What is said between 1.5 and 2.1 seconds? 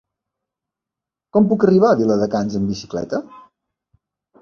puc arribar a